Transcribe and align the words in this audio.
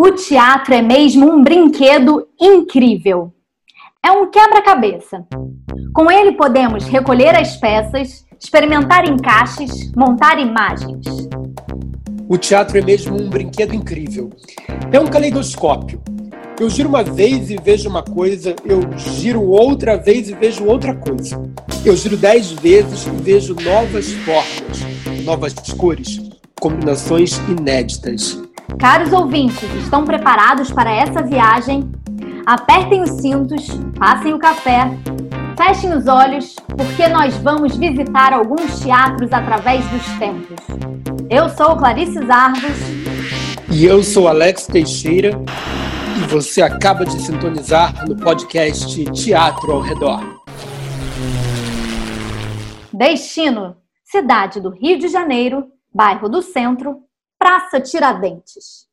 O 0.00 0.12
teatro 0.12 0.74
é 0.74 0.80
mesmo 0.80 1.28
um 1.28 1.42
brinquedo 1.42 2.28
incrível. 2.40 3.32
É 4.00 4.12
um 4.12 4.30
quebra-cabeça. 4.30 5.26
Com 5.92 6.08
ele 6.08 6.36
podemos 6.36 6.84
recolher 6.84 7.36
as 7.36 7.56
peças, 7.56 8.24
experimentar 8.40 9.08
encaixes, 9.08 9.90
montar 9.96 10.38
imagens. 10.38 11.04
O 12.28 12.38
teatro 12.38 12.78
é 12.78 12.80
mesmo 12.80 13.20
um 13.20 13.28
brinquedo 13.28 13.74
incrível. 13.74 14.30
É 14.92 15.00
um 15.00 15.08
caleidoscópio. 15.08 16.00
Eu 16.60 16.70
giro 16.70 16.90
uma 16.90 17.02
vez 17.02 17.50
e 17.50 17.56
vejo 17.56 17.88
uma 17.88 18.04
coisa, 18.04 18.54
eu 18.64 18.80
giro 18.96 19.42
outra 19.42 19.96
vez 19.96 20.28
e 20.28 20.34
vejo 20.34 20.64
outra 20.64 20.94
coisa. 20.94 21.42
Eu 21.84 21.96
giro 21.96 22.16
dez 22.16 22.52
vezes 22.52 23.04
e 23.04 23.10
vejo 23.10 23.56
novas 23.56 24.12
formas, 24.12 25.24
novas 25.24 25.54
cores, 25.76 26.20
combinações 26.60 27.36
inéditas. 27.48 28.40
Caros 28.78 29.12
ouvintes, 29.12 29.68
estão 29.74 30.04
preparados 30.04 30.70
para 30.70 30.88
essa 30.88 31.20
viagem? 31.20 31.90
Apertem 32.46 33.02
os 33.02 33.10
cintos, 33.10 33.66
passem 33.98 34.32
o 34.32 34.38
café, 34.38 34.88
fechem 35.56 35.92
os 35.92 36.06
olhos, 36.06 36.54
porque 36.76 37.08
nós 37.08 37.36
vamos 37.38 37.76
visitar 37.76 38.32
alguns 38.32 38.78
teatros 38.78 39.32
através 39.32 39.84
dos 39.88 40.06
tempos. 40.20 40.60
Eu 41.28 41.48
sou 41.48 41.76
Clarice 41.76 42.24
Zarvos. 42.24 42.78
E 43.68 43.84
eu 43.84 44.00
sou 44.04 44.28
Alex 44.28 44.68
Teixeira. 44.68 45.32
E 46.16 46.20
você 46.28 46.62
acaba 46.62 47.04
de 47.04 47.20
sintonizar 47.20 48.06
no 48.08 48.16
podcast 48.16 49.04
Teatro 49.06 49.72
ao 49.72 49.80
Redor. 49.80 50.20
Destino: 52.92 53.76
cidade 54.04 54.60
do 54.60 54.70
Rio 54.70 54.98
de 55.00 55.08
Janeiro, 55.08 55.64
bairro 55.92 56.28
do 56.28 56.40
Centro, 56.42 57.07
Praça 57.38 57.80
Tiradentes. 57.80 58.88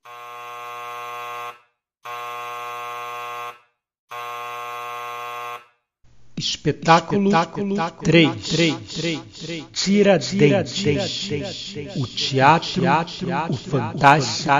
Espetáculo, 6.37 7.29
Espetáculo 7.29 7.75
3, 8.03 8.43
3, 8.43 8.75
3, 9.45 9.65
Tiradentes, 9.71 10.83
o 11.95 12.05
teatro, 12.05 12.83
o 13.49 13.57
fantástico 13.57 14.51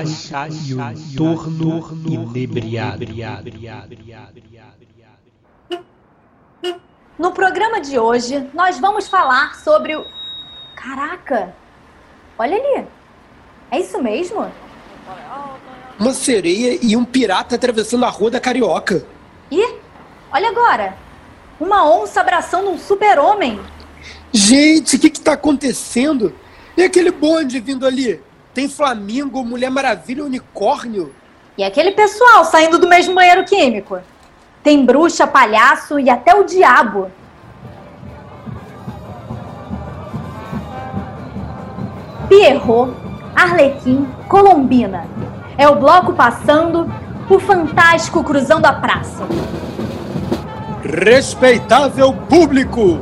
e 0.66 0.74
o 0.74 0.92
entorno 0.92 2.08
inebriado. 2.08 3.06
No 7.20 7.34
programa 7.34 7.82
de 7.82 8.00
hoje, 8.00 8.50
nós 8.54 8.80
vamos 8.80 9.08
falar 9.08 9.56
sobre 9.56 9.96
o... 9.96 10.06
Caraca! 10.76 11.56
Olha 12.38 12.58
ali! 12.58 12.88
É 13.72 13.80
isso 13.80 14.02
mesmo? 14.02 14.52
Uma 16.00 16.14
sereia 16.14 16.78
e 16.82 16.96
um 16.96 17.06
pirata 17.06 17.56
atravessando 17.56 18.06
a 18.06 18.10
rua 18.10 18.32
da 18.32 18.40
Carioca. 18.40 19.06
Ih, 19.50 19.76
olha 20.32 20.50
agora. 20.50 20.98
Uma 21.60 21.90
onça 21.90 22.20
abraçando 22.20 22.70
um 22.70 22.78
super-homem. 22.78 23.60
Gente, 24.32 24.98
o 24.98 25.00
que 25.00 25.08
está 25.08 25.34
acontecendo? 25.34 26.34
E 26.76 26.84
aquele 26.84 27.12
bonde 27.12 27.60
vindo 27.60 27.86
ali? 27.86 28.22
Tem 28.54 28.68
Flamingo, 28.68 29.44
Mulher 29.44 29.70
Maravilha, 29.70 30.26
Unicórnio. 30.26 31.14
E 31.58 31.64
aquele 31.64 31.92
pessoal 31.92 32.44
saindo 32.44 32.78
do 32.78 32.88
mesmo 32.88 33.16
banheiro 33.16 33.46
químico? 33.46 34.00
Tem 34.62 34.86
bruxa, 34.86 35.26
palhaço 35.26 36.00
e 36.00 36.10
até 36.10 36.36
o 36.36 36.44
diabo. 36.44 37.10
Pierrot 42.28 43.05
Arlequim, 43.36 44.08
Colombina. 44.30 45.06
É 45.58 45.68
o 45.68 45.76
bloco 45.76 46.14
passando, 46.14 46.90
o 47.30 47.40
fantástico 47.40 48.24
cruzando 48.24 48.66
a 48.66 48.74
praça. 48.74 49.24
Respeitável 50.84 52.14
público, 52.14 53.00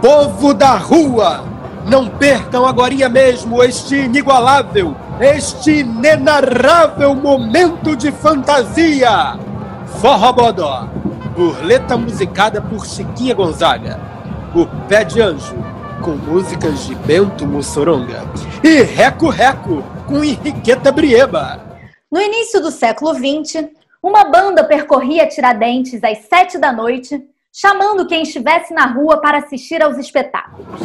povo 0.00 0.52
da 0.52 0.76
rua, 0.76 1.44
não 1.86 2.08
percam 2.08 2.66
agora 2.66 3.08
mesmo 3.08 3.62
este 3.62 3.96
inigualável, 3.96 4.96
este 5.20 5.80
inenarrável 5.80 7.14
momento 7.14 7.94
de 7.94 8.10
fantasia. 8.10 9.38
Forró 10.00 10.32
Bodó, 10.32 10.88
burleta 11.36 11.96
musicada 11.96 12.60
por 12.60 12.84
Chiquinha 12.86 13.34
Gonzaga, 13.34 14.00
o 14.54 14.66
Pé 14.88 15.04
de 15.04 15.20
Anjo, 15.20 15.54
com 16.02 16.12
músicas 16.12 16.86
de 16.86 16.94
Bento 16.94 17.46
Mussoronga. 17.46 18.22
E 18.62 18.82
Reco 18.82 19.28
Reco, 19.28 19.82
com 20.06 20.22
Henriqueta 20.24 20.92
Brieba. 20.92 21.60
No 22.10 22.20
início 22.20 22.60
do 22.60 22.70
século 22.70 23.14
XX, 23.14 23.68
uma 24.02 24.24
banda 24.24 24.64
percorria 24.64 25.26
Tiradentes 25.26 26.02
às 26.04 26.18
sete 26.28 26.58
da 26.58 26.72
noite, 26.72 27.22
chamando 27.52 28.06
quem 28.06 28.22
estivesse 28.22 28.72
na 28.72 28.86
rua 28.86 29.20
para 29.20 29.38
assistir 29.38 29.82
aos 29.82 29.98
espetáculos. 29.98 30.80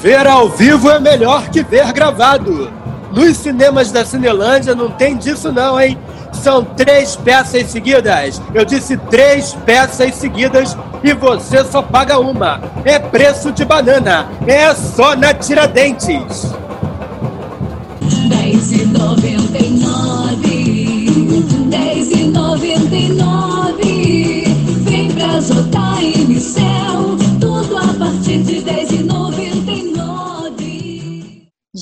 Ver 0.00 0.26
ao 0.26 0.48
vivo 0.48 0.90
é 0.90 0.98
melhor 0.98 1.48
que 1.48 1.62
ver 1.62 1.92
gravado. 1.92 2.70
Nos 3.12 3.36
cinemas 3.36 3.92
da 3.92 4.04
Cinelândia 4.04 4.74
não 4.74 4.90
tem 4.90 5.16
disso 5.16 5.52
não, 5.52 5.80
hein? 5.80 5.98
São 6.32 6.64
três 6.64 7.14
peças 7.16 7.70
seguidas. 7.70 8.40
Eu 8.54 8.64
disse 8.64 8.96
três 8.96 9.54
peças 9.64 10.14
seguidas 10.14 10.76
e 11.02 11.12
você 11.12 11.64
só 11.64 11.82
paga 11.82 12.18
uma. 12.18 12.60
É 12.84 12.98
preço 12.98 13.52
de 13.52 13.64
banana. 13.64 14.28
É 14.46 14.74
só 14.74 15.14
na 15.14 15.32
Tiradentes. 15.34 16.52
10 18.28 18.72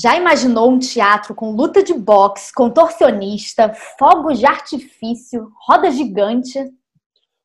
Já 0.01 0.17
imaginou 0.17 0.71
um 0.71 0.79
teatro 0.79 1.35
com 1.35 1.51
luta 1.51 1.83
de 1.83 1.93
boxe, 1.93 2.51
contorcionista, 2.51 3.71
fogos 3.99 4.39
de 4.39 4.47
artifício, 4.47 5.51
roda 5.63 5.91
gigante? 5.91 6.57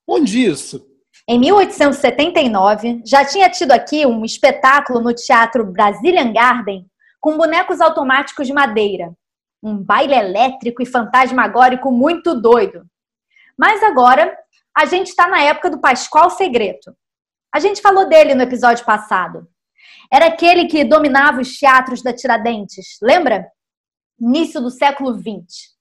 Onde 0.09 0.43
isso? 0.43 0.87
Em 1.29 1.39
1879, 1.39 3.03
já 3.05 3.27
tinha 3.27 3.51
tido 3.51 3.73
aqui 3.73 4.07
um 4.07 4.25
espetáculo 4.25 5.03
no 5.03 5.13
Teatro 5.13 5.67
Brazilian 5.67 6.33
Garden 6.33 6.87
com 7.21 7.37
bonecos 7.37 7.79
automáticos 7.83 8.47
de 8.47 8.55
madeira. 8.55 9.13
Um 9.63 9.77
baile 9.77 10.15
elétrico 10.15 10.83
e 10.83 10.87
fantasmagórico 10.87 11.93
muito 11.93 12.41
doido. 12.41 12.87
Mas 13.59 13.83
agora, 13.83 14.35
a 14.75 14.87
gente 14.87 15.09
está 15.09 15.29
na 15.29 15.43
época 15.43 15.69
do 15.69 15.81
Pascoal 15.81 16.31
Segreto. 16.31 16.97
A 17.55 17.61
gente 17.61 17.83
falou 17.83 18.09
dele 18.09 18.35
no 18.35 18.43
episódio 18.43 18.85
passado. 18.87 19.47
Era 20.13 20.27
aquele 20.27 20.67
que 20.67 20.85
dominava 20.85 21.41
os 21.41 21.59
teatros 21.59 22.03
da 22.03 22.13
Tiradentes, 22.13 22.99
lembra? 23.03 23.47
Início 24.21 24.61
do 24.61 24.71
século 24.71 25.13
XX. 25.15 25.77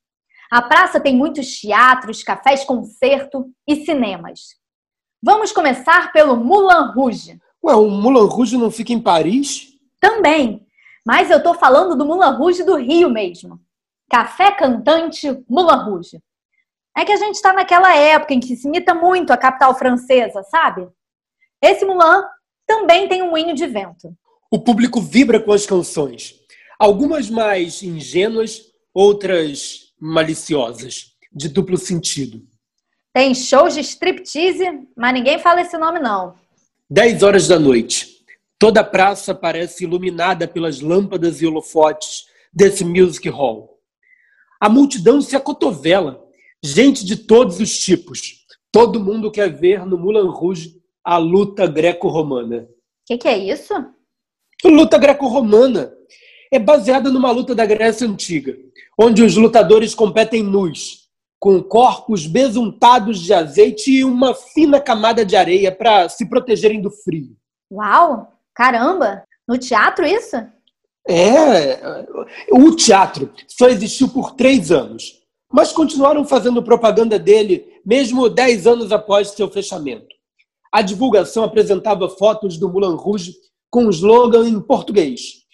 A 0.51 0.61
praça 0.61 0.99
tem 0.99 1.15
muitos 1.15 1.59
teatros, 1.59 2.23
cafés 2.23 2.63
concerto 2.63 3.45
e 3.67 3.85
cinemas. 3.85 4.55
Vamos 5.21 5.51
começar 5.51 6.11
pelo 6.11 6.35
Moulin 6.35 6.91
Rouge. 6.93 7.39
Ué, 7.63 7.73
o 7.73 7.89
Moulin 7.89 8.27
Rouge 8.27 8.57
não 8.57 8.69
fica 8.69 8.93
em 8.93 9.01
Paris? 9.01 9.69
Também. 9.99 10.65
Mas 11.05 11.31
eu 11.31 11.41
tô 11.41 11.53
falando 11.53 11.95
do 11.95 12.05
Moulin 12.05 12.35
Rouge 12.35 12.63
do 12.63 12.75
Rio 12.75 13.09
mesmo. 13.09 13.59
Café 14.09 14.51
cantante 14.51 15.43
Moulin 15.49 15.83
Rouge. 15.83 16.21
É 16.95 17.03
que 17.03 17.11
a 17.11 17.17
gente 17.17 17.35
está 17.35 17.51
naquela 17.51 17.95
época 17.95 18.33
em 18.33 18.39
que 18.39 18.55
se 18.55 18.67
imita 18.67 18.93
muito 18.93 19.31
a 19.31 19.37
capital 19.37 19.75
francesa, 19.75 20.43
sabe? 20.43 20.87
Esse 21.61 21.83
Moulin 21.85 22.23
também 22.65 23.07
tem 23.07 23.21
um 23.21 23.29
moinho 23.29 23.55
de 23.55 23.67
vento. 23.67 24.15
O 24.49 24.59
público 24.59 25.01
vibra 25.01 25.39
com 25.39 25.51
as 25.51 25.65
canções. 25.65 26.35
Algumas 26.79 27.29
mais 27.29 27.81
ingênuas, 27.83 28.61
outras 28.93 29.93
maliciosas, 29.99 31.11
de 31.31 31.49
duplo 31.49 31.77
sentido. 31.77 32.41
Tem 33.13 33.33
shows 33.33 33.73
de 33.73 33.79
striptease, 33.79 34.65
mas 34.95 35.13
ninguém 35.13 35.39
fala 35.39 35.61
esse 35.61 35.77
nome 35.77 35.99
não. 35.99 36.35
10 36.89 37.23
horas 37.23 37.47
da 37.47 37.57
noite. 37.57 38.15
Toda 38.59 38.81
a 38.81 38.83
praça 38.83 39.33
parece 39.33 39.83
iluminada 39.83 40.47
pelas 40.47 40.79
lâmpadas 40.79 41.41
e 41.41 41.47
holofotes 41.47 42.25
desse 42.53 42.83
music 42.83 43.27
hall. 43.29 43.79
A 44.59 44.69
multidão 44.69 45.21
se 45.21 45.35
acotovela, 45.35 46.23
gente 46.63 47.05
de 47.05 47.15
todos 47.17 47.59
os 47.59 47.77
tipos. 47.77 48.45
Todo 48.71 48.99
mundo 48.99 49.31
quer 49.31 49.49
ver 49.49 49.85
no 49.85 49.97
Moulin 49.97 50.29
Rouge 50.29 50.75
a 51.05 51.17
luta 51.17 51.67
greco-romana. 51.67 52.63
O 52.63 52.67
que, 53.05 53.17
que 53.19 53.27
é 53.27 53.37
isso? 53.37 53.73
Luta 54.63 54.97
greco-romana. 54.97 55.93
É 56.51 56.57
baseada 56.57 57.11
numa 57.11 57.29
luta 57.31 57.53
da 57.53 57.65
Grécia 57.65 58.07
Antiga, 58.07 58.57
onde 58.97 59.21
os 59.21 59.35
lutadores 59.35 59.93
competem 59.93 60.41
nus, 60.41 61.09
com 61.39 61.61
corpos 61.61 62.25
besuntados 62.25 63.19
de 63.19 63.33
azeite 63.33 63.91
e 63.91 64.03
uma 64.03 64.33
fina 64.33 64.79
camada 64.79 65.23
de 65.25 65.35
areia 65.35 65.71
para 65.71 66.09
se 66.09 66.27
protegerem 66.27 66.81
do 66.81 66.89
frio. 66.89 67.35
Uau! 67.71 68.31
Caramba! 68.55 69.23
No 69.47 69.57
teatro 69.57 70.05
isso? 70.05 70.37
É. 71.07 72.05
O 72.51 72.75
teatro 72.75 73.31
só 73.47 73.67
existiu 73.67 74.09
por 74.09 74.31
três 74.31 74.71
anos. 74.71 75.21
mas 75.51 75.71
continuaram 75.71 76.25
fazendo 76.25 76.63
propaganda 76.63 77.19
dele 77.19 77.79
mesmo 77.85 78.27
dez 78.27 78.65
anos 78.65 78.91
após 78.91 79.29
seu 79.29 79.49
fechamento. 79.49 80.14
A 80.71 80.81
divulgação 80.81 81.43
apresentava 81.43 82.09
fotos 82.09 82.57
do 82.57 82.69
Moulin 82.69 82.95
Rouge 82.95 83.33
com 83.69 83.85
um 83.85 83.89
slogan 83.89 84.47
em 84.47 84.59
português: 84.59 85.45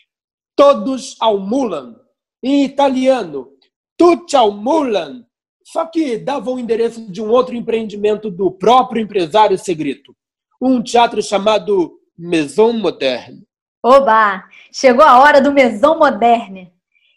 Todos 0.55 1.15
ao 1.19 1.39
Moulin. 1.39 1.95
Em 2.43 2.63
italiano, 2.63 3.49
Tutti 3.97 4.35
ao 4.35 4.51
Moulin. 4.51 5.23
Só 5.63 5.85
que 5.85 6.17
dava 6.17 6.49
o 6.49 6.59
endereço 6.59 7.09
de 7.11 7.21
um 7.21 7.29
outro 7.29 7.55
empreendimento 7.55 8.29
do 8.29 8.51
próprio 8.51 9.01
empresário 9.01 9.57
Segreto, 9.57 10.15
um 10.61 10.81
teatro 10.83 11.21
chamado 11.21 11.99
Maison 12.17 12.73
Moderne. 12.73 13.43
Oba! 13.83 14.43
Chegou 14.71 15.03
a 15.03 15.19
hora 15.19 15.41
do 15.41 15.51
Maison 15.51 15.97
Moderne. 15.97 16.71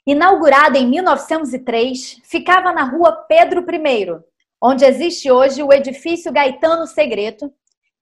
Inaugurada 0.06 0.78
em 0.78 0.86
1903, 0.86 2.20
ficava 2.24 2.72
na 2.72 2.84
rua 2.84 3.12
Pedro 3.26 3.64
I, 3.68 4.20
onde 4.62 4.84
existe 4.84 5.30
hoje 5.30 5.62
o 5.62 5.72
edifício 5.72 6.32
Gaetano 6.32 6.86
Segreto, 6.86 7.52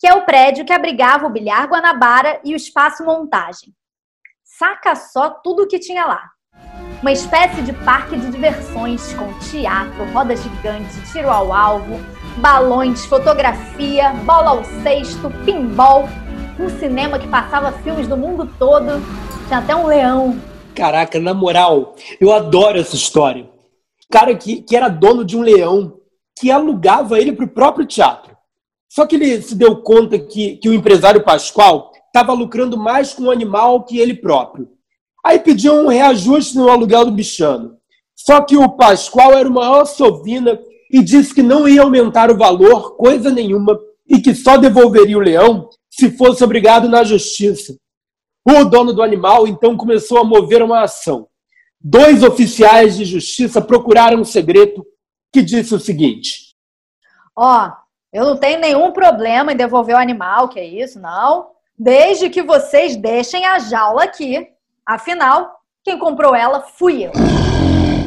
que 0.03 0.09
é 0.09 0.15
o 0.15 0.25
prédio 0.25 0.65
que 0.65 0.73
abrigava 0.73 1.29
o 1.29 1.31
Bilhar 1.31 1.69
Guanabara 1.69 2.41
e 2.43 2.55
o 2.55 2.57
Espaço 2.57 3.05
Montagem. 3.05 3.73
Saca 4.43 4.97
só 4.97 5.31
tudo 5.31 5.63
o 5.63 5.69
que 5.69 5.79
tinha 5.79 6.05
lá. 6.05 6.29
Uma 7.01 7.13
espécie 7.13 7.63
de 7.63 7.73
parque 7.73 8.17
de 8.17 8.29
diversões 8.29 9.15
com 9.15 9.33
teatro, 9.39 10.05
roda 10.13 10.35
gigante, 10.35 11.01
tiro 11.13 11.31
ao 11.31 11.53
alvo, 11.53 12.01
balões, 12.39 13.07
fotografia, 13.07 14.11
bola 14.25 14.51
ao 14.51 14.65
cesto, 14.83 15.31
pinball, 15.45 16.09
um 16.59 16.69
cinema 16.81 17.17
que 17.17 17.29
passava 17.29 17.71
filmes 17.71 18.09
do 18.09 18.17
mundo 18.17 18.53
todo, 18.59 19.01
tinha 19.47 19.61
até 19.61 19.77
um 19.77 19.87
leão. 19.87 20.37
Caraca, 20.75 21.21
na 21.21 21.33
moral, 21.33 21.95
eu 22.21 22.33
adoro 22.33 22.77
essa 22.77 22.97
história. 22.97 23.49
Cara 24.11 24.35
que, 24.35 24.63
que 24.63 24.75
era 24.75 24.89
dono 24.89 25.25
de 25.25 25.37
um 25.37 25.43
leão, 25.43 26.01
que 26.37 26.51
alugava 26.51 27.21
ele 27.21 27.33
para 27.33 27.45
o 27.45 27.49
próprio 27.49 27.87
teatro. 27.87 28.32
Só 28.95 29.07
que 29.07 29.17
ele 29.17 29.41
se 29.41 29.55
deu 29.55 29.77
conta 29.77 30.19
que, 30.19 30.59
que 30.59 30.69
o 30.69 30.75
empresário 30.75 31.25
Pascoal 31.25 31.91
estava 32.09 32.35
lucrando 32.35 32.77
mais 32.77 33.15
com 33.15 33.23
o 33.23 33.31
animal 33.31 33.85
que 33.85 33.99
ele 33.99 34.13
próprio. 34.13 34.69
Aí 35.25 35.39
pediu 35.39 35.73
um 35.73 35.87
reajuste 35.87 36.55
no 36.59 36.69
aluguel 36.69 37.07
do 37.07 37.11
bichano. 37.13 37.79
Só 38.15 38.43
que 38.43 38.55
o 38.55 38.69
Pascoal 38.69 39.33
era 39.33 39.49
o 39.49 39.53
maior 39.53 39.87
sovina 39.87 40.61
e 40.91 41.03
disse 41.03 41.35
que 41.35 41.43
não 41.43 41.67
ia 41.67 41.81
aumentar 41.81 42.31
o 42.31 42.37
valor, 42.37 42.95
coisa 42.99 43.31
nenhuma, 43.31 43.81
e 44.07 44.21
que 44.21 44.35
só 44.35 44.59
devolveria 44.59 45.17
o 45.17 45.23
leão 45.23 45.71
se 45.89 46.11
fosse 46.11 46.45
obrigado 46.45 46.87
na 46.87 47.03
justiça. 47.03 47.75
O 48.47 48.63
dono 48.65 48.93
do 48.93 49.03
animal 49.03 49.49
então 49.49 49.75
começou 49.75 50.19
a 50.19 50.25
mover 50.25 50.63
uma 50.63 50.83
ação. 50.83 51.27
Dois 51.81 52.23
oficiais 52.23 52.99
de 52.99 53.07
justiça 53.07 53.59
procuraram 53.63 54.21
um 54.21 54.25
segredo 54.25 54.85
que 55.33 55.41
disse 55.41 55.75
o 55.75 55.81
seguinte: 55.81 56.55
Ó, 57.35 57.69
oh, 57.69 57.82
eu 58.13 58.27
não 58.27 58.37
tenho 58.37 58.61
nenhum 58.61 58.93
problema 58.93 59.53
em 59.53 59.57
devolver 59.57 59.97
o 59.97 59.99
animal, 59.99 60.49
que 60.49 60.61
é 60.61 60.65
isso, 60.65 61.01
não. 61.01 61.51
Desde 61.79 62.29
que 62.29 62.43
vocês 62.43 62.95
deixem 62.95 63.47
a 63.47 63.59
jaula 63.59 64.05
aqui. 64.05 64.49
Afinal, 64.85 65.51
quem 65.83 65.99
comprou 65.99 66.35
ela 66.35 66.61
fui 66.61 67.05
eu. 67.05 67.13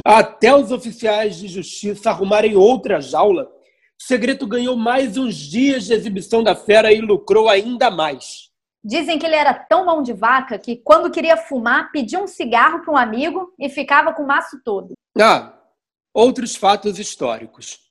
Até 0.05 0.55
os 0.55 0.71
oficiais 0.71 1.37
de 1.37 1.47
justiça 1.47 2.11
arrumarem 2.11 2.55
outra 2.55 3.01
jaula, 3.01 3.49
Segredo 3.97 4.45
ganhou 4.45 4.75
mais 4.75 5.17
uns 5.17 5.35
dias 5.35 5.85
de 5.85 5.93
exibição 5.93 6.43
da 6.43 6.53
fera 6.53 6.91
e 6.91 7.01
lucrou 7.01 7.49
ainda 7.49 7.89
mais. 7.89 8.51
Dizem 8.83 9.17
que 9.17 9.25
ele 9.25 9.35
era 9.35 9.53
tão 9.53 9.85
mão 9.85 10.03
de 10.03 10.13
vaca 10.13 10.59
que, 10.59 10.75
quando 10.75 11.09
queria 11.09 11.35
fumar, 11.35 11.91
pedia 11.91 12.21
um 12.21 12.27
cigarro 12.27 12.81
para 12.83 12.93
um 12.93 12.97
amigo 12.97 13.51
e 13.59 13.69
ficava 13.69 14.13
com 14.13 14.21
o 14.21 14.27
maço 14.27 14.61
todo. 14.63 14.93
Ah, 15.19 15.57
outros 16.13 16.55
fatos 16.55 16.99
históricos. 16.99 17.84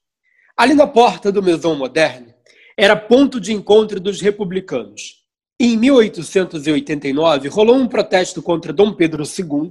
Ali 0.56 0.74
na 0.74 0.86
porta 0.86 1.32
do 1.32 1.42
Maison 1.42 1.74
Moderne 1.74 2.32
era 2.78 2.94
ponto 2.94 3.40
de 3.40 3.52
encontro 3.52 3.98
dos 3.98 4.20
republicanos. 4.20 5.24
Em 5.58 5.76
1889, 5.76 7.48
rolou 7.48 7.74
um 7.74 7.88
protesto 7.88 8.40
contra 8.40 8.72
Dom 8.72 8.92
Pedro 8.92 9.24
II, 9.24 9.70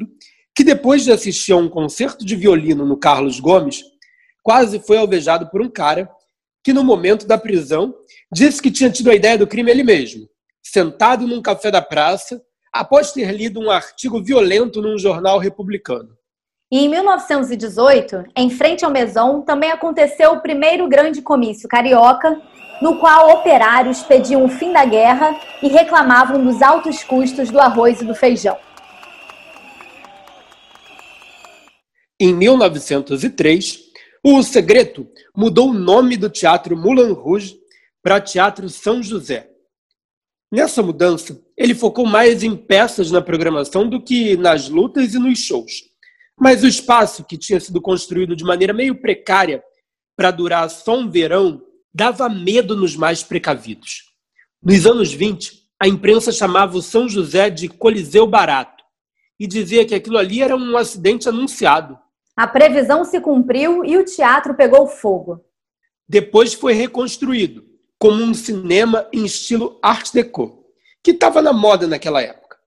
que 0.53 0.62
depois 0.62 1.06
de 1.06 1.12
assistir 1.13 1.53
a 1.53 1.57
um 1.57 1.69
concerto 1.69 2.25
de 2.25 2.35
violino 2.35 2.85
no 2.85 2.97
Carlos 2.97 3.39
Gomes, 3.39 3.81
quase 4.41 4.77
foi 4.77 4.97
alvejado 4.97 5.50
por 5.50 5.62
um 5.62 5.69
cara 5.69 6.09
que, 6.62 6.74
no 6.74 6.83
momento 6.83 7.25
da 7.25 7.38
prisão, 7.38 7.95
disse 8.29 8.62
que 8.62 8.69
tinha 8.69 8.89
tido 8.89 9.09
a 9.09 9.15
ideia 9.15 9.38
do 9.38 9.47
crime 9.47 9.71
ele 9.71 9.83
mesmo, 9.83 10.27
sentado 10.62 11.25
num 11.25 11.41
café 11.41 11.71
da 11.71 11.81
praça, 11.81 12.41
após 12.74 13.13
ter 13.13 13.31
lido 13.31 13.57
um 13.57 13.71
artigo 13.71 14.21
violento 14.21 14.81
num 14.81 14.97
jornal 14.97 15.39
republicano. 15.39 16.18
E 16.71 16.80
em 16.80 16.89
1918, 16.89 18.24
em 18.36 18.50
frente 18.50 18.83
ao 18.83 18.92
Maison, 18.92 19.42
também 19.42 19.71
aconteceu 19.71 20.33
o 20.33 20.42
primeiro 20.42 20.88
grande 20.88 21.21
comício 21.21 21.69
carioca, 21.69 22.42
no 22.81 22.98
qual 22.98 23.30
operários 23.30 24.01
pediam 24.01 24.44
o 24.44 24.50
fim 24.50 24.74
da 24.74 24.83
guerra 24.83 25.39
e 25.62 25.68
reclamavam 25.68 26.44
dos 26.44 26.62
altos 26.62 27.04
custos 27.04 27.50
do 27.50 27.60
arroz 27.60 28.01
e 28.01 28.06
do 28.06 28.15
feijão. 28.15 28.57
Em 32.19 32.33
1903, 32.33 33.80
o 34.24 34.42
Segredo 34.42 35.10
mudou 35.36 35.69
o 35.69 35.74
nome 35.74 36.15
do 36.15 36.30
Teatro 36.30 36.77
Moulin 36.77 37.12
Rouge 37.12 37.57
para 38.01 38.21
Teatro 38.21 38.69
São 38.69 39.04
José. 39.04 39.50
Nessa 40.51 40.81
mudança, 40.83 41.42
ele 41.57 41.74
focou 41.74 42.06
mais 42.06 42.44
em 42.44 42.56
peças 42.56 43.12
na 43.12 43.21
programação 43.21 43.89
do 43.89 44.01
que 44.01 44.38
nas 44.38 44.69
lutas 44.69 45.13
e 45.13 45.19
nos 45.19 45.39
shows. 45.39 45.92
Mas 46.39 46.63
o 46.63 46.68
espaço, 46.68 47.24
que 47.24 47.38
tinha 47.38 47.59
sido 47.59 47.81
construído 47.81 48.35
de 48.35 48.44
maneira 48.44 48.74
meio 48.74 48.95
precária 48.95 49.63
para 50.15 50.31
durar 50.31 50.69
só 50.69 50.97
um 50.97 51.09
verão, 51.09 51.62
dava 51.94 52.27
medo 52.30 52.75
nos 52.75 52.95
mais 52.95 53.24
precavidos. 53.24 54.13
Nos 54.62 54.85
anos 54.85 55.13
20, 55.13 55.63
a 55.80 55.88
imprensa 55.88 56.31
chamava 56.31 56.77
o 56.77 56.81
São 56.81 57.07
José 57.07 57.50
de 57.50 57.68
Coliseu 57.68 58.25
Barato 58.25 58.83
e 59.39 59.45
dizia 59.45 59.85
que 59.85 59.94
aquilo 59.94 60.18
ali 60.18 60.41
era 60.41 60.56
um 60.56 60.77
acidente 60.77 61.27
anunciado. 61.27 62.00
A 62.36 62.47
previsão 62.47 63.03
se 63.03 63.19
cumpriu 63.19 63.83
e 63.86 63.97
o 63.97 64.06
teatro 64.06 64.56
pegou 64.56 64.88
fogo. 64.88 65.44
Depois 66.07 66.53
foi 66.53 66.74
reconstruído 66.74 67.65
como 68.00 68.24
um 68.24 68.33
cinema 68.33 69.07
em 69.13 69.25
estilo 69.25 69.79
Art 69.81 70.12
Deco, 70.12 70.65
que 71.03 71.12
estava 71.12 71.41
na 71.41 71.53
moda 71.53 71.88
naquela 71.88 72.21
época. 72.21 72.57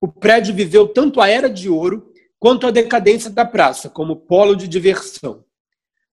O 0.00 0.08
prédio 0.08 0.54
viveu 0.54 0.88
tanto 0.88 1.20
a 1.20 1.28
Era 1.28 1.48
de 1.48 1.68
Ouro 1.68 2.09
quanto 2.40 2.66
à 2.66 2.70
decadência 2.70 3.30
da 3.30 3.44
praça 3.44 3.90
como 3.90 4.16
polo 4.16 4.56
de 4.56 4.66
diversão. 4.66 5.44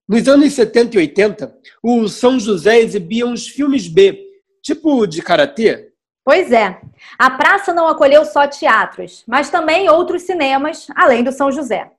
Nos 0.06 0.28
anos 0.28 0.52
70 0.52 0.96
e 0.96 0.98
80, 0.98 1.58
o 1.82 2.06
São 2.06 2.38
José 2.38 2.78
exibia 2.80 3.26
uns 3.26 3.48
filmes 3.48 3.88
B, 3.88 4.26
tipo 4.62 5.06
de 5.06 5.22
karatê. 5.22 5.88
Pois 6.22 6.52
é. 6.52 6.80
A 7.18 7.30
praça 7.30 7.72
não 7.72 7.88
acolheu 7.88 8.24
só 8.26 8.46
teatros, 8.46 9.24
mas 9.26 9.48
também 9.48 9.88
outros 9.88 10.22
cinemas, 10.22 10.86
além 10.94 11.24
do 11.24 11.32
São 11.32 11.50
José. 11.50 11.90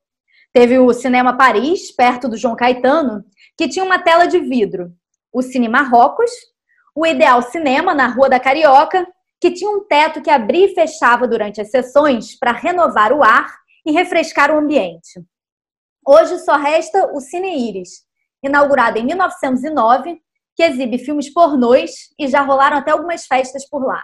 Teve 0.54 0.78
o 0.78 0.94
Cinema 0.94 1.36
Paris, 1.36 1.92
perto 1.92 2.30
do 2.30 2.38
João 2.38 2.56
Caetano, 2.56 3.24
que 3.58 3.68
tinha 3.68 3.84
uma 3.84 4.00
tela 4.00 4.28
de 4.28 4.40
vidro. 4.40 4.92
O 5.34 5.42
Cine 5.42 5.68
Marrocos, 5.68 6.32
o 6.96 7.06
Ideal 7.06 7.42
Cinema, 7.42 7.94
na 7.96 8.08
Rua 8.08 8.30
da 8.30 8.40
Carioca, 8.40 9.08
que 9.42 9.52
tinha 9.52 9.70
um 9.70 9.86
teto 9.86 10.22
que 10.22 10.30
abria 10.30 10.66
e 10.66 10.76
fechava 10.76 11.28
durante 11.28 11.62
as 11.62 11.72
sessões 11.72 12.38
para 12.38 12.52
renovar 12.52 13.12
o 13.14 13.24
ar 13.24 13.60
e 13.86 13.92
refrescar 13.92 14.54
o 14.54 14.60
ambiente. 14.60 15.22
Hoje 16.06 16.40
só 16.40 16.56
resta 16.56 17.12
o 17.14 17.20
Cine 17.20 17.70
Iris, 17.70 18.04
inaugurado 18.44 18.98
em 18.98 19.06
1909, 19.06 20.20
que 20.56 20.64
exibe 20.64 20.98
filmes 20.98 21.32
pornôs 21.32 22.10
e 22.20 22.28
já 22.28 22.42
rolaram 22.42 22.78
até 22.78 22.92
algumas 22.92 23.26
festas 23.26 23.68
por 23.70 23.86
lá. 23.86 24.02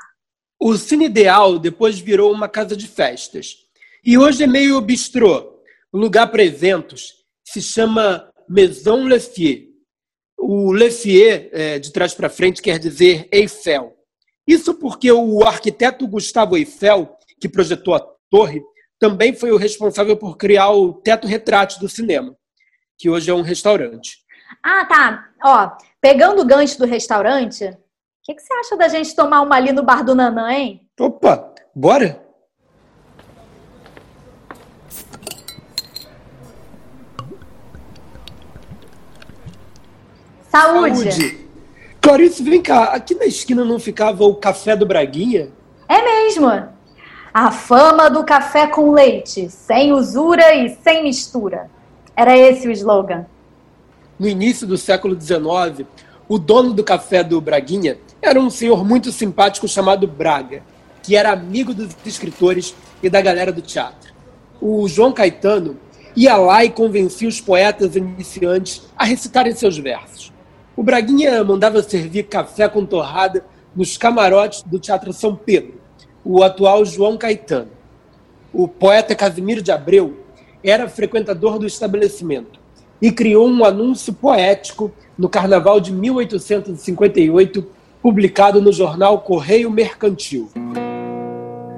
O 0.59 0.77
Cine 0.77 1.05
Ideal 1.05 1.59
depois 1.59 1.99
virou 1.99 2.31
uma 2.31 2.47
casa 2.47 2.75
de 2.75 2.87
festas. 2.87 3.57
E 4.03 4.17
hoje 4.17 4.43
é 4.43 4.47
meio 4.47 4.79
bistrô, 4.79 5.59
lugar 5.91 6.27
para 6.27 6.43
eventos. 6.43 7.13
Se 7.43 7.61
chama 7.61 8.31
Maison 8.47 9.03
Lefier. 9.03 9.65
O 10.37 10.71
Lefier, 10.71 11.49
é, 11.51 11.79
de 11.79 11.91
trás 11.91 12.13
para 12.13 12.29
frente, 12.29 12.61
quer 12.61 12.79
dizer 12.79 13.27
Eiffel. 13.31 13.93
Isso 14.47 14.75
porque 14.75 15.11
o 15.11 15.43
arquiteto 15.43 16.07
Gustavo 16.07 16.55
Eiffel, 16.55 17.17
que 17.39 17.49
projetou 17.49 17.95
a 17.95 17.99
torre, 18.29 18.61
também 18.99 19.33
foi 19.33 19.51
o 19.51 19.57
responsável 19.57 20.15
por 20.17 20.37
criar 20.37 20.71
o 20.71 20.93
Teto 20.93 21.27
Retrátil 21.27 21.79
do 21.79 21.89
cinema, 21.89 22.35
que 22.97 23.09
hoje 23.09 23.29
é 23.29 23.33
um 23.33 23.41
restaurante. 23.41 24.19
Ah, 24.63 24.85
tá. 24.85 25.25
Ó, 25.43 25.71
pegando 26.01 26.41
o 26.41 26.45
gancho 26.45 26.77
do 26.77 26.85
restaurante, 26.85 27.65
o 27.65 27.77
que, 28.23 28.35
que 28.35 28.41
você 28.41 28.53
acha 28.53 28.77
da 28.77 28.87
gente 28.87 29.15
tomar 29.15 29.41
uma 29.41 29.55
ali 29.55 29.71
no 29.71 29.83
bar 29.83 30.03
do 30.03 30.15
Nanã, 30.15 30.51
hein? 30.51 30.87
Opa, 30.99 31.53
bora? 31.75 32.23
Saúde. 40.49 41.11
Saúde. 41.11 41.45
Clarice, 41.99 42.43
vem 42.43 42.61
cá. 42.61 42.85
Aqui 42.85 43.13
na 43.15 43.25
esquina 43.25 43.65
não 43.65 43.79
ficava 43.79 44.23
o 44.23 44.35
Café 44.35 44.75
do 44.75 44.85
Braguinha? 44.85 45.51
É 45.89 46.01
mesmo. 46.01 46.74
A 47.37 47.51
fama 47.51 48.09
do 48.09 48.23
café 48.23 48.65
com 48.65 48.93
leite, 48.93 49.49
sem 49.49 49.91
usura 49.91 50.55
e 50.55 50.69
sem 50.69 51.03
mistura. 51.03 51.69
Era 52.15 52.37
esse 52.37 52.65
o 52.65 52.71
slogan. 52.71 53.25
no 54.17 54.25
início 54.25 54.65
do 54.65 54.77
século 54.77 55.19
XIX, 55.19 55.85
o 56.29 56.39
dono 56.39 56.73
do 56.73 56.81
café 56.81 57.25
do 57.25 57.41
Braguinha 57.41 57.97
era 58.21 58.39
um 58.39 58.49
senhor 58.49 58.85
muito 58.85 59.11
simpático 59.11 59.67
chamado 59.67 60.07
Braga, 60.07 60.63
que 61.03 61.13
era 61.13 61.33
amigo 61.33 61.73
dos 61.73 61.93
escritores 62.05 62.73
e 63.03 63.09
da 63.09 63.19
galera 63.19 63.51
do 63.51 63.61
teatro. 63.61 64.13
O 64.61 64.87
João 64.87 65.11
Caetano 65.11 65.77
ia 66.15 66.37
lá 66.37 66.63
e 66.63 66.69
convencia 66.69 67.27
os 67.27 67.41
poetas 67.41 67.97
iniciantes 67.97 68.83
a 68.97 69.03
recitarem 69.03 69.53
seus 69.53 69.77
versos. 69.77 70.31
O 70.73 70.81
Braguinha 70.81 71.43
mandava 71.43 71.83
servir 71.83 72.29
café 72.29 72.69
com 72.69 72.85
torrada 72.85 73.45
nos 73.75 73.97
camarotes 73.97 74.63
do 74.63 74.79
Teatro 74.79 75.11
São 75.11 75.35
Pedro, 75.35 75.83
o 76.25 76.43
atual 76.43 76.83
João 76.83 77.17
Caetano. 77.17 77.69
O 78.51 78.67
poeta 78.67 79.13
Casimiro 79.13 79.61
de 79.61 79.71
Abreu 79.71 80.25
era 80.63 80.89
frequentador 80.89 81.59
do 81.59 81.67
estabelecimento 81.67 82.59
e 82.99 83.11
criou 83.11 83.47
um 83.47 83.63
anúncio 83.63 84.11
poético 84.11 84.91
no 85.15 85.29
Carnaval 85.29 85.79
de 85.79 85.91
1858, 85.93 87.69
publicado 88.01 88.59
no 88.59 88.73
jornal 88.73 89.19
Correio 89.21 89.69
Mercantil. 89.69 90.49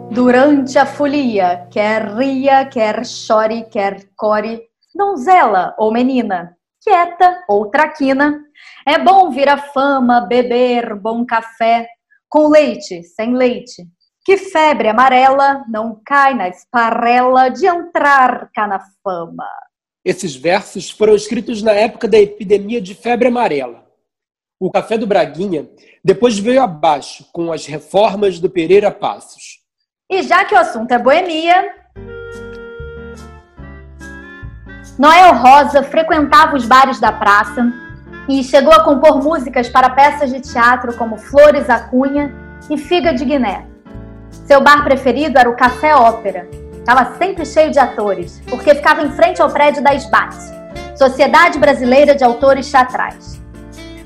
Durante 0.10 0.80
a 0.80 0.86
folia, 0.86 1.68
quer 1.70 2.16
ria, 2.16 2.66
quer 2.66 3.06
chore, 3.06 3.66
quer 3.70 4.08
core, 4.16 4.62
donzela 4.96 5.75
ou 5.77 5.92
menina, 5.92 6.56
quieta 6.82 7.44
ou 7.50 7.66
traquina, 7.66 8.42
é 8.88 8.98
bom 8.98 9.30
vir 9.30 9.50
a 9.50 9.58
fama, 9.58 10.22
beber 10.22 10.96
bom 10.96 11.25
café, 11.25 11.88
com 12.30 12.48
leite, 12.48 13.04
sem 13.04 13.36
leite. 13.36 13.86
Que 14.27 14.36
febre 14.36 14.89
amarela 14.89 15.63
não 15.69 16.01
cai 16.05 16.34
na 16.34 16.50
esparrela 16.50 17.48
de 17.48 17.65
entrar 17.65 18.50
cá 18.53 18.67
na 18.67 18.77
fama. 19.01 19.48
Esses 20.03 20.36
versos 20.36 20.89
foram 20.91 21.15
escritos 21.15 21.63
na 21.63 21.72
época 21.72 22.10
da 22.10 22.17
epidemia 22.17 22.81
de 22.81 22.93
febre 22.93 23.29
amarela. 23.29 23.86
O 24.60 24.69
Café 24.69 24.98
do 24.98 25.07
Braguinha 25.07 25.69
depois 26.03 26.38
veio 26.38 26.62
abaixo 26.62 27.25
com 27.31 27.53
as 27.53 27.65
reformas 27.65 28.38
do 28.38 28.50
Pereira 28.50 28.91
Passos. 28.91 29.62
E 30.12 30.22
já 30.24 30.43
que 30.43 30.53
o 30.53 30.57
assunto 30.57 30.91
é 30.91 31.00
boemia, 31.00 31.74
Noel 35.00 35.36
Rosa 35.36 35.84
frequentava 35.84 36.57
os 36.57 36.65
bares 36.65 37.00
da 37.00 37.13
praça 37.13 37.72
e 38.27 38.43
chegou 38.43 38.74
a 38.74 38.84
compor 38.84 39.24
músicas 39.24 39.69
para 39.69 39.89
peças 39.89 40.29
de 40.29 40.41
teatro 40.41 40.98
como 40.98 41.15
Flores 41.15 41.69
à 41.69 41.79
Cunha 41.79 42.36
e 42.69 42.77
Figa 42.77 43.13
de 43.13 43.24
Guiné. 43.24 43.76
Seu 44.48 44.62
bar 44.62 44.84
preferido 44.84 45.38
era 45.38 45.50
o 45.50 45.56
Café 45.56 45.94
Ópera, 45.94 46.48
Estava 46.88 47.18
sempre 47.18 47.46
cheio 47.46 47.70
de 47.70 47.77
atores, 47.77 48.42
porque 48.50 48.74
ficava 48.74 49.01
em 49.01 49.12
frente 49.12 49.42
ao 49.42 49.50
prédio 49.50 49.84
da 49.84 49.94
SBAT, 49.94 50.34
Sociedade 50.96 51.60
Brasileira 51.60 52.16
de 52.16 52.24
Autores 52.24 52.72
Teatrais. 52.72 53.42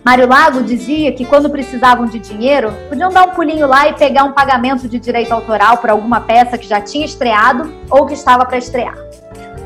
Mário 0.04 0.28
Lago 0.28 0.64
dizia 0.64 1.12
que 1.12 1.24
quando 1.24 1.48
precisavam 1.48 2.08
de 2.08 2.18
dinheiro, 2.18 2.74
podiam 2.90 3.12
dar 3.12 3.28
um 3.28 3.36
pulinho 3.36 3.68
lá 3.68 3.88
e 3.88 3.94
pegar 3.94 4.24
um 4.24 4.32
pagamento 4.32 4.90
de 4.90 4.98
direito 4.98 5.32
autoral 5.32 5.78
por 5.78 5.92
alguma 5.92 6.22
peça 6.22 6.58
que 6.58 6.68
já 6.68 6.82
tinha 6.82 7.06
estreado 7.06 7.72
ou 7.88 8.08
que 8.08 8.16
estava 8.16 8.44
para 8.44 8.58
estrear. 8.58 8.98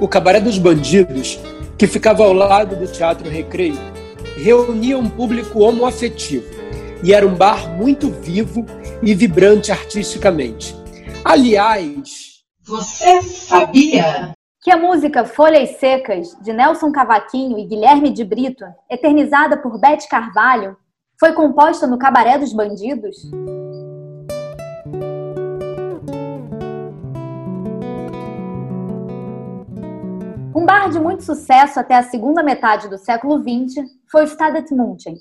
O 0.01 0.10
Cabaré 0.10 0.41
dos 0.41 0.58
Bandidos, 0.58 1.39
que 1.77 1.88
ficava 1.88 2.22
ao 2.22 2.34
lado 2.34 2.75
do 2.75 2.86
Teatro 2.86 3.29
Recreio, 3.29 3.79
reunia 4.36 4.98
um 4.98 5.10
público 5.10 5.62
homoafetivo 5.62 6.54
e 7.04 7.14
era 7.14 7.25
um 7.25 7.36
bar 7.36 7.70
muito 7.78 8.10
vivo 8.10 8.66
e 9.02 9.14
vibrante 9.14 9.72
artisticamente. 9.72 10.75
Aliás, 11.24 12.44
você 12.64 13.22
sabia? 13.22 14.34
Que 14.62 14.72
a 14.72 14.78
música 14.78 15.25
Folhas 15.25 15.78
Secas, 15.78 16.36
de 16.42 16.52
Nelson 16.52 16.92
Cavaquinho 16.92 17.60
e 17.60 17.66
Guilherme 17.66 18.12
de 18.12 18.24
Brito, 18.24 18.66
eternizada 18.90 19.58
por 19.58 19.80
Bete 19.80 20.08
Carvalho, 20.10 20.75
foi 21.20 21.34
composta 21.34 21.86
no 21.86 22.00
Cabaré 22.00 22.38
dos 22.38 22.52
Bandidos? 22.52 23.18
Um 30.56 30.66
bar 30.66 30.90
de 30.90 31.00
muito 31.00 31.24
sucesso 31.24 31.80
até 31.80 31.96
a 31.96 32.04
segunda 32.04 32.42
metade 32.42 32.90
do 32.90 32.98
século 32.98 33.38
XX 33.40 33.86
foi 34.12 34.24
o 34.24 34.28
Stadet 34.28 34.74
München, 34.74 35.16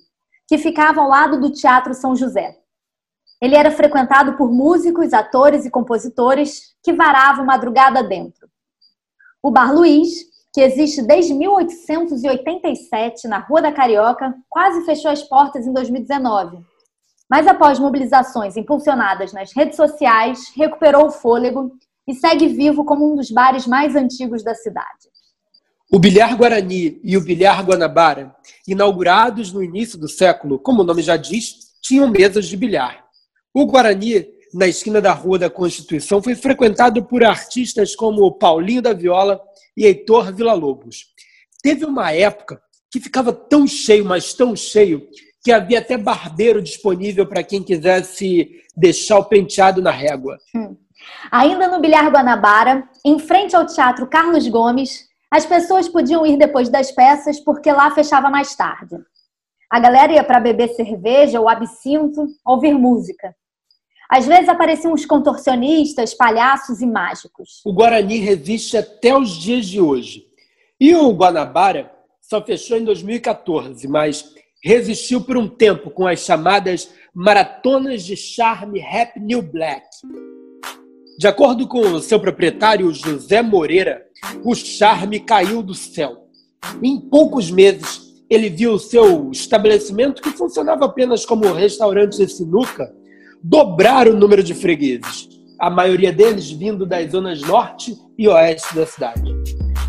que 0.46 0.58
ficava 0.58 1.00
ao 1.00 1.08
lado 1.08 1.40
do 1.40 1.50
Teatro 1.50 1.94
São 1.94 2.14
José. 2.14 2.56
Ele 3.40 3.56
era 3.56 3.70
frequentado 3.70 4.36
por 4.36 4.50
músicos, 4.50 5.12
atores 5.12 5.64
e 5.64 5.70
compositores 5.70 6.74
que 6.82 6.92
varavam 6.92 7.44
madrugada 7.44 8.02
dentro. 8.02 8.48
O 9.42 9.50
Bar 9.50 9.74
Luiz, 9.74 10.24
que 10.52 10.60
existe 10.60 11.02
desde 11.02 11.34
1887 11.34 13.28
na 13.28 13.38
Rua 13.38 13.60
da 13.60 13.72
Carioca, 13.72 14.34
quase 14.48 14.84
fechou 14.84 15.10
as 15.10 15.22
portas 15.22 15.66
em 15.66 15.72
2019. 15.72 16.58
Mas 17.28 17.46
após 17.46 17.78
mobilizações 17.78 18.56
impulsionadas 18.56 19.32
nas 19.32 19.52
redes 19.52 19.76
sociais, 19.76 20.52
recuperou 20.54 21.06
o 21.06 21.10
fôlego 21.10 21.72
e 22.06 22.14
segue 22.14 22.48
vivo 22.48 22.84
como 22.84 23.12
um 23.12 23.16
dos 23.16 23.30
bares 23.30 23.66
mais 23.66 23.96
antigos 23.96 24.44
da 24.44 24.54
cidade. 24.54 25.13
O 25.94 25.98
Bilhar 26.00 26.36
Guarani 26.36 27.00
e 27.04 27.16
o 27.16 27.20
Bilhar 27.20 27.64
Guanabara, 27.64 28.34
inaugurados 28.66 29.52
no 29.52 29.62
início 29.62 29.96
do 29.96 30.08
século, 30.08 30.58
como 30.58 30.82
o 30.82 30.84
nome 30.84 31.02
já 31.02 31.16
diz, 31.16 31.54
tinham 31.80 32.10
mesas 32.10 32.46
de 32.46 32.56
bilhar. 32.56 33.04
O 33.54 33.64
Guarani, 33.64 34.26
na 34.52 34.66
esquina 34.66 35.00
da 35.00 35.12
Rua 35.12 35.38
da 35.38 35.48
Constituição, 35.48 36.20
foi 36.20 36.34
frequentado 36.34 37.04
por 37.04 37.22
artistas 37.22 37.94
como 37.94 38.32
Paulinho 38.32 38.82
da 38.82 38.92
Viola 38.92 39.40
e 39.76 39.86
Heitor 39.86 40.34
Villa-Lobos. 40.34 41.04
Teve 41.62 41.84
uma 41.84 42.10
época 42.10 42.60
que 42.90 42.98
ficava 42.98 43.32
tão 43.32 43.64
cheio, 43.64 44.04
mas 44.04 44.34
tão 44.34 44.56
cheio, 44.56 45.06
que 45.44 45.52
havia 45.52 45.78
até 45.78 45.96
barbeiro 45.96 46.60
disponível 46.60 47.24
para 47.24 47.44
quem 47.44 47.62
quisesse 47.62 48.50
deixar 48.76 49.20
o 49.20 49.26
penteado 49.26 49.80
na 49.80 49.92
régua. 49.92 50.38
Hum. 50.56 50.76
Ainda 51.30 51.68
no 51.68 51.80
Bilhar 51.80 52.10
Guanabara, 52.10 52.82
em 53.04 53.16
frente 53.20 53.54
ao 53.54 53.64
Teatro 53.64 54.08
Carlos 54.08 54.48
Gomes, 54.48 55.13
as 55.34 55.44
pessoas 55.44 55.88
podiam 55.88 56.24
ir 56.24 56.36
depois 56.36 56.68
das 56.68 56.92
peças 56.92 57.40
porque 57.40 57.72
lá 57.72 57.90
fechava 57.90 58.30
mais 58.30 58.54
tarde. 58.54 58.94
A 59.68 59.80
galera 59.80 60.12
ia 60.12 60.22
para 60.22 60.38
beber 60.38 60.68
cerveja 60.68 61.40
ou 61.40 61.48
absinto, 61.48 62.28
ouvir 62.46 62.72
música. 62.74 63.34
Às 64.08 64.26
vezes 64.26 64.48
apareciam 64.48 64.92
uns 64.92 65.04
contorcionistas, 65.04 66.14
palhaços 66.14 66.80
e 66.80 66.86
mágicos. 66.86 67.60
O 67.66 67.72
Guarani 67.72 68.18
resiste 68.18 68.76
até 68.76 69.18
os 69.18 69.30
dias 69.30 69.66
de 69.66 69.80
hoje. 69.80 70.24
E 70.78 70.94
o 70.94 71.10
Guanabara 71.10 71.90
só 72.20 72.40
fechou 72.40 72.76
em 72.76 72.84
2014, 72.84 73.88
mas 73.88 74.32
resistiu 74.62 75.20
por 75.20 75.36
um 75.36 75.48
tempo 75.48 75.90
com 75.90 76.06
as 76.06 76.20
chamadas 76.20 76.94
maratonas 77.12 78.04
de 78.04 78.16
charme 78.16 78.78
Rap 78.78 79.18
New 79.18 79.42
Black. 79.42 79.84
De 81.18 81.26
acordo 81.26 81.66
com 81.66 82.00
seu 82.00 82.20
proprietário 82.20 82.92
José 82.92 83.42
Moreira, 83.42 84.04
o 84.42 84.54
charme 84.54 85.20
caiu 85.20 85.62
do 85.62 85.74
céu. 85.74 86.28
Em 86.82 87.00
poucos 87.00 87.50
meses, 87.50 88.04
ele 88.28 88.48
viu 88.48 88.72
o 88.72 88.78
seu 88.78 89.30
estabelecimento, 89.30 90.22
que 90.22 90.30
funcionava 90.30 90.86
apenas 90.86 91.24
como 91.24 91.52
restaurante 91.52 92.16
de 92.16 92.28
sinuca, 92.28 92.92
dobrar 93.42 94.08
o 94.08 94.16
número 94.16 94.42
de 94.42 94.54
fregueses, 94.54 95.28
a 95.60 95.68
maioria 95.68 96.12
deles 96.12 96.50
vindo 96.50 96.86
das 96.86 97.12
zonas 97.12 97.42
norte 97.42 97.94
e 98.18 98.26
oeste 98.26 98.74
da 98.74 98.86
cidade. 98.86 99.34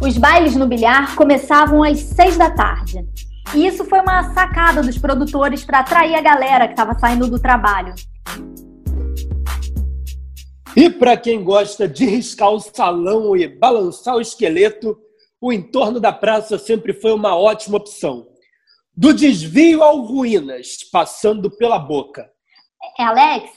Os 0.02 0.18
bailes 0.18 0.56
no 0.56 0.68
bilhar 0.68 1.16
começavam 1.16 1.82
às 1.82 2.00
seis 2.00 2.38
da 2.38 2.52
tarde. 2.52 3.06
E 3.54 3.66
isso 3.66 3.86
foi 3.86 4.00
uma 4.00 4.34
sacada 4.34 4.82
dos 4.82 4.98
produtores 4.98 5.64
para 5.64 5.80
atrair 5.80 6.16
a 6.16 6.22
galera 6.22 6.68
que 6.68 6.74
estava 6.74 6.98
saindo 7.00 7.30
do 7.30 7.40
trabalho. 7.40 7.94
E 10.76 10.90
para 10.90 11.16
quem 11.16 11.44
gosta 11.44 11.88
de 11.88 12.06
riscar 12.06 12.52
o 12.52 12.60
salão 12.60 13.36
e 13.36 13.48
balançar 13.48 14.16
o 14.16 14.22
esqueleto, 14.22 14.98
o 15.40 15.54
entorno 15.54 16.00
da 16.00 16.12
praça 16.12 16.58
sempre 16.58 16.92
foi 16.92 17.14
uma 17.14 17.36
ótima 17.36 17.78
opção. 17.78 18.28
Do 18.94 19.14
desvio 19.14 19.82
ao 19.82 20.02
ruínas, 20.02 20.84
passando 20.92 21.50
pela 21.50 21.80
boca. 21.80 22.30
É, 23.00 23.04
Alex, 23.04 23.50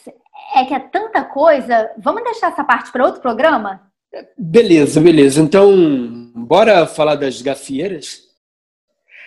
é 0.55 0.65
que 0.65 0.75
é 0.75 0.79
tanta 0.79 1.25
coisa. 1.25 1.91
Vamos 1.99 2.23
deixar 2.23 2.53
essa 2.53 2.63
parte 2.63 2.93
para 2.93 3.05
outro 3.05 3.21
programa? 3.21 3.91
Beleza, 4.37 5.01
beleza. 5.01 5.41
Então, 5.41 6.31
bora 6.35 6.87
falar 6.87 7.17
das 7.17 7.43
gafieiras? 7.43 8.23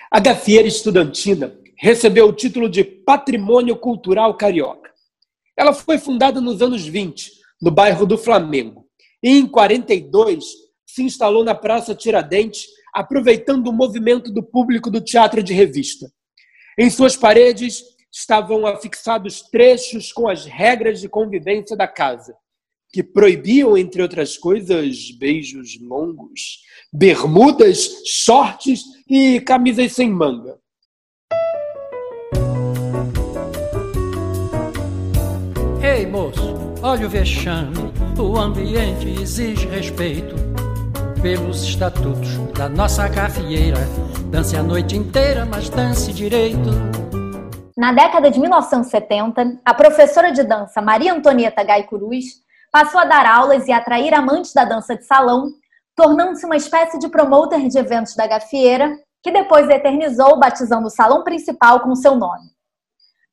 A 0.09 0.19
gafieira 0.19 0.67
estudantina 0.67 1.55
recebeu 1.77 2.27
o 2.27 2.33
título 2.33 2.69
de 2.69 2.83
Patrimônio 2.83 3.75
Cultural 3.75 4.35
Carioca. 4.35 4.91
Ela 5.57 5.73
foi 5.73 5.97
fundada 5.97 6.39
nos 6.39 6.61
anos 6.61 6.85
20, 6.85 7.40
no 7.61 7.69
bairro 7.69 8.05
do 8.05 8.17
Flamengo. 8.17 8.85
E 9.21 9.29
em 9.37 9.47
42 9.47 10.43
se 10.85 11.03
instalou 11.03 11.43
na 11.43 11.55
Praça 11.55 11.95
Tiradentes, 11.95 12.65
aproveitando 12.93 13.67
o 13.67 13.73
movimento 13.73 14.31
do 14.31 14.43
público 14.43 14.89
do 14.89 14.99
teatro 14.99 15.41
de 15.41 15.53
revista. 15.53 16.11
Em 16.77 16.89
suas 16.89 17.15
paredes 17.15 17.83
estavam 18.11 18.65
afixados 18.65 19.41
trechos 19.41 20.11
com 20.11 20.27
as 20.27 20.45
regras 20.45 20.99
de 20.99 21.07
convivência 21.07 21.77
da 21.77 21.87
casa, 21.87 22.35
que 22.91 23.01
proibiam, 23.01 23.77
entre 23.77 24.01
outras 24.01 24.37
coisas, 24.37 25.11
beijos 25.17 25.79
longos, 25.79 26.59
bermudas, 26.91 27.89
shorts 28.05 28.83
e 29.09 29.39
camisas 29.41 29.93
sem 29.93 30.09
manga. 30.09 30.59
Ei, 35.81 36.05
moço, 36.05 36.50
olha 36.81 37.05
o 37.05 37.09
vexame. 37.09 37.93
O 38.19 38.37
ambiente 38.37 39.21
exige 39.21 39.67
respeito 39.67 40.35
pelos 41.21 41.63
estatutos 41.63 42.37
da 42.57 42.67
nossa 42.67 43.07
gafieira. 43.07 43.79
Dance 44.31 44.55
a 44.55 44.63
noite 44.63 44.97
inteira, 44.97 45.45
mas 45.45 45.69
dance 45.69 46.11
direito. 46.11 46.69
Na 47.77 47.91
década 47.91 48.29
de 48.29 48.39
1970, 48.39 49.59
a 49.65 49.73
professora 49.73 50.31
de 50.31 50.43
dança 50.43 50.81
Maria 50.81 51.13
Antonieta 51.13 51.63
Gai 51.63 51.83
Cruz 51.83 52.25
passou 52.71 52.99
a 52.99 53.05
dar 53.05 53.25
aulas 53.25 53.67
e 53.67 53.71
atrair 53.71 54.13
amantes 54.13 54.53
da 54.53 54.65
dança 54.65 54.95
de 54.95 55.05
salão, 55.05 55.49
tornando-se 55.95 56.45
uma 56.45 56.55
espécie 56.55 56.97
de 56.99 57.09
promoter 57.09 57.67
de 57.67 57.77
eventos 57.77 58.15
da 58.15 58.27
gafieira, 58.27 58.97
que 59.23 59.31
depois 59.31 59.69
eternizou 59.69 60.39
batizando 60.39 60.87
o 60.87 60.91
salão 60.91 61.23
principal 61.23 61.81
com 61.81 61.95
seu 61.95 62.15
nome. 62.15 62.49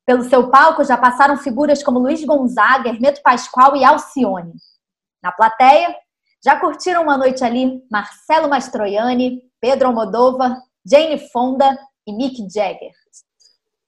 Pelo 0.09 0.23
seu 0.23 0.49
palco 0.49 0.83
já 0.83 0.97
passaram 0.97 1.37
figuras 1.37 1.83
como 1.83 1.99
Luiz 1.99 2.25
Gonzaga, 2.25 2.89
Hermeto 2.89 3.21
Pascoal 3.21 3.75
e 3.75 3.83
Alcione. 3.83 4.53
Na 5.21 5.31
plateia, 5.31 5.95
já 6.43 6.59
curtiram 6.59 7.03
uma 7.03 7.15
noite 7.15 7.43
ali 7.43 7.83
Marcelo 7.91 8.49
Mastroianni, 8.49 9.43
Pedro 9.61 9.85
Almodóvar, 9.85 10.57
Jane 10.83 11.19
Fonda 11.31 11.77
e 12.07 12.11
Mick 12.11 12.37
Jagger. 12.51 12.89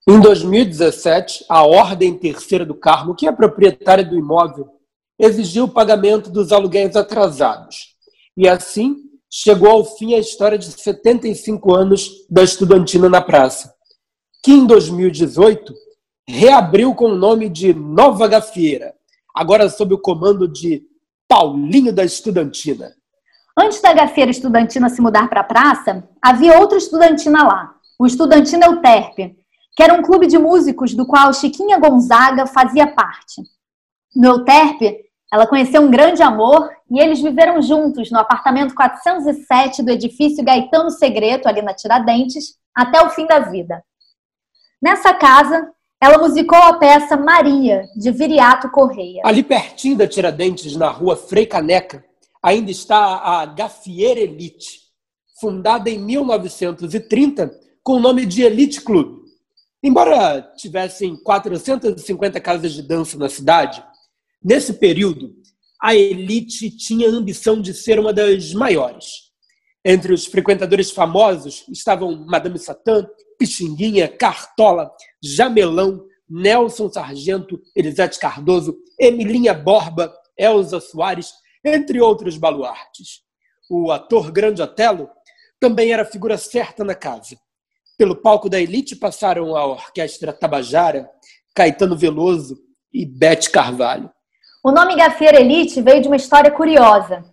Em 0.08 0.22
2017, 0.22 1.44
a 1.50 1.66
Ordem 1.66 2.16
Terceira 2.16 2.68
do 2.68 2.76
Carmo, 2.76 3.16
que 3.16 3.28
é 3.28 3.32
proprietária 3.32 4.06
do 4.06 4.16
imóvel, 4.16 4.70
exigiu 5.18 5.64
o 5.64 5.74
pagamento 5.74 6.30
dos 6.30 6.52
aluguéis 6.52 6.96
atrasados. 6.96 7.96
E 8.38 8.48
assim 8.48 8.96
chegou 9.28 9.72
ao 9.72 9.84
fim 9.84 10.14
a 10.14 10.20
história 10.20 10.60
de 10.60 10.72
75 10.72 11.74
anos 11.74 12.12
da 12.30 12.44
Estudantina 12.44 13.10
na 13.10 13.24
Praça, 13.24 13.74
que 14.44 14.52
em 14.52 14.68
2018 14.68 15.74
reabriu 16.28 16.94
com 16.94 17.06
o 17.06 17.16
nome 17.16 17.50
de 17.50 17.74
Nova 17.74 18.28
Gafieira, 18.28 18.94
agora 19.34 19.70
sob 19.70 19.94
o 19.94 20.00
comando 20.00 20.48
de 20.48 20.84
Paulinho 21.28 21.94
da 21.94 22.04
Estudantina. 22.04 22.94
Antes 23.58 23.82
da 23.82 23.94
Gafieira 23.94 24.32
Estudantina 24.32 24.90
se 24.90 25.02
mudar 25.02 25.30
para 25.30 25.42
a 25.42 25.46
praça, 25.46 26.08
havia 26.22 26.60
outra 26.60 26.78
estudantina 26.78 27.44
lá, 27.44 27.76
o 28.00 28.06
Estudantina 28.06 28.66
Euterpe, 28.66 29.38
que 29.76 29.84
era 29.84 29.94
um 29.94 30.02
clube 30.02 30.28
de 30.28 30.38
músicos 30.38 30.94
do 30.94 31.06
qual 31.06 31.34
Chiquinha 31.34 31.80
Gonzaga 31.80 32.46
fazia 32.46 32.88
parte. 32.88 33.42
No 34.16 34.28
Euterpe, 34.28 34.98
ela 35.32 35.48
conheceu 35.48 35.82
um 35.82 35.90
grande 35.90 36.22
amor 36.22 36.70
e 36.90 37.00
eles 37.00 37.22
viveram 37.22 37.62
juntos 37.62 38.12
no 38.12 38.20
apartamento 38.20 38.76
407 38.76 39.82
do 39.82 39.92
edifício 39.92 40.44
Gaetano 40.44 40.92
Segreto, 40.92 41.48
ali 41.48 41.62
na 41.62 41.74
Tiradentes, 41.74 42.58
até 42.76 43.02
o 43.02 43.10
fim 43.10 43.26
da 43.26 43.40
vida. 43.40 43.82
Nessa 44.82 45.14
casa, 45.14 45.70
ela 46.02 46.18
musicou 46.18 46.58
a 46.58 46.74
peça 46.74 47.16
Maria, 47.16 47.88
de 47.96 48.10
Viriato 48.10 48.72
Correia. 48.72 49.22
Ali 49.24 49.44
pertinho 49.44 49.96
da 49.96 50.08
Tiradentes, 50.08 50.76
na 50.76 50.90
rua 50.90 51.16
Frei 51.16 51.46
Caneca, 51.46 52.04
ainda 52.42 52.72
está 52.72 52.98
a 52.98 53.46
Gafieira 53.46 54.20
Elite, 54.20 54.80
fundada 55.40 55.92
em 55.92 56.00
1930 56.00 57.52
com 57.84 57.94
o 57.94 58.00
nome 58.00 58.26
de 58.26 58.42
Elite 58.42 58.82
Club. 58.82 59.22
Embora 59.84 60.42
tivessem 60.58 61.16
450 61.16 62.40
casas 62.40 62.74
de 62.74 62.82
dança 62.82 63.16
na 63.16 63.30
cidade, 63.30 63.84
nesse 64.44 64.74
período 64.74 65.36
a 65.80 65.94
Elite 65.96 66.72
tinha 66.72 67.10
a 67.10 67.12
ambição 67.12 67.62
de 67.62 67.76
ser 67.76 68.00
uma 68.00 68.12
das 68.12 68.54
maiores. 68.54 69.32
Entre 69.86 70.14
os 70.14 70.26
frequentadores 70.26 70.90
famosos 70.90 71.64
estavam 71.70 72.26
Madame 72.26 72.58
Satã, 72.58 73.08
Pixinguinha, 73.42 74.08
Cartola, 74.08 74.92
Jamelão, 75.20 76.06
Nelson 76.30 76.92
Sargento, 76.92 77.60
Elisete 77.76 78.20
Cardoso, 78.20 78.78
Emilinha 79.00 79.52
Borba, 79.52 80.14
Elza 80.38 80.80
Soares, 80.80 81.32
entre 81.66 82.00
outros 82.00 82.38
baluartes. 82.38 83.22
O 83.68 83.92
ator 83.92 84.32
Grande 84.32 84.62
Otelo 84.62 85.10
também 85.60 85.92
era 85.92 86.06
figura 86.06 86.38
certa 86.38 86.84
na 86.84 86.94
casa. 86.94 87.36
Pelo 87.98 88.16
palco 88.16 88.48
da 88.48 88.62
elite 88.62 88.96
passaram 88.96 89.56
a 89.56 89.66
orquestra 89.66 90.32
Tabajara, 90.32 91.10
Caetano 91.56 91.98
Veloso 91.98 92.60
e 92.94 93.08
Bete 93.08 93.50
Carvalho. 93.50 94.12
O 94.64 94.72
nome 94.72 94.96
Gafieira 94.96 95.42
Elite 95.42 95.82
veio 95.82 96.00
de 96.00 96.08
uma 96.08 96.16
história 96.16 96.52
curiosa. 96.52 97.24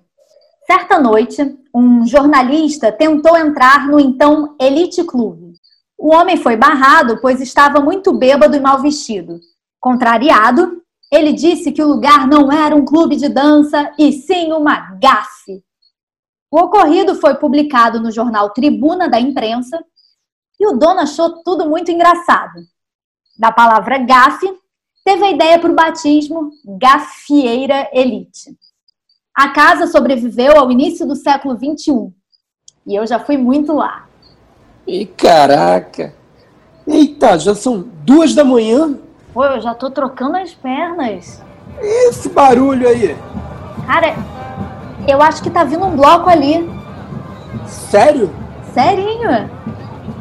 Certa 0.66 0.98
noite, 0.98 1.36
um 1.74 2.06
jornalista 2.06 2.90
tentou 2.90 3.36
entrar 3.36 3.86
no 3.86 4.00
então 4.00 4.56
Elite 4.58 5.04
Clube. 5.04 5.48
O 5.98 6.14
homem 6.14 6.36
foi 6.36 6.56
barrado, 6.56 7.20
pois 7.20 7.40
estava 7.40 7.80
muito 7.80 8.12
bêbado 8.12 8.56
e 8.56 8.60
mal 8.60 8.80
vestido. 8.80 9.40
Contrariado, 9.80 10.80
ele 11.10 11.32
disse 11.32 11.72
que 11.72 11.82
o 11.82 11.88
lugar 11.88 12.28
não 12.28 12.52
era 12.52 12.76
um 12.76 12.84
clube 12.84 13.16
de 13.16 13.28
dança 13.28 13.92
e 13.98 14.12
sim 14.12 14.52
uma 14.52 14.92
gafe. 14.92 15.62
O 16.50 16.60
ocorrido 16.60 17.16
foi 17.16 17.34
publicado 17.34 18.00
no 18.00 18.12
jornal 18.12 18.50
Tribuna 18.50 19.08
da 19.08 19.18
Imprensa 19.18 19.84
e 20.60 20.66
o 20.66 20.78
dono 20.78 21.00
achou 21.00 21.42
tudo 21.42 21.68
muito 21.68 21.90
engraçado. 21.90 22.60
Da 23.38 23.50
palavra 23.50 23.98
gafe, 23.98 24.46
teve 25.04 25.24
a 25.24 25.30
ideia 25.30 25.58
para 25.58 25.70
o 25.70 25.74
batismo 25.74 26.50
Gafieira 26.64 27.88
Elite. 27.92 28.56
A 29.34 29.50
casa 29.50 29.86
sobreviveu 29.86 30.58
ao 30.58 30.70
início 30.70 31.06
do 31.06 31.16
século 31.16 31.56
XXI 31.56 32.12
e 32.86 32.94
eu 32.94 33.06
já 33.06 33.18
fui 33.18 33.36
muito 33.36 33.72
lá. 33.72 34.07
E 34.88 35.04
caraca! 35.04 36.14
Eita, 36.86 37.38
já 37.38 37.54
são 37.54 37.84
duas 38.06 38.34
da 38.34 38.42
manhã? 38.42 38.94
Pô, 39.34 39.44
eu 39.44 39.60
já 39.60 39.74
tô 39.74 39.90
trocando 39.90 40.38
as 40.38 40.54
pernas. 40.54 41.42
Esse 41.78 42.30
barulho 42.30 42.88
aí? 42.88 43.14
Cara, 43.86 44.14
eu 45.06 45.20
acho 45.20 45.42
que 45.42 45.50
tá 45.50 45.62
vindo 45.62 45.84
um 45.84 45.94
bloco 45.94 46.30
ali. 46.30 46.66
Sério? 47.66 48.30
Serinho. 48.72 49.50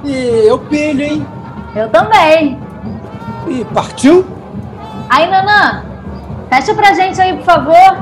E 0.04 0.46
eu 0.46 0.60
pilho, 0.60 1.02
hein? 1.02 1.26
Eu 1.74 1.90
também. 1.90 2.60
E 3.48 3.64
partiu? 3.74 4.26
Aí, 5.10 5.32
Nanã, 5.32 5.86
fecha 6.50 6.76
pra 6.76 6.94
gente 6.94 7.22
aí, 7.22 7.38
por 7.38 7.46
favor. 7.46 7.98